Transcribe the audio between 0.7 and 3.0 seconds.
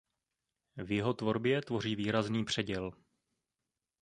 V jeho tvorbě tvoří výrazný předěl.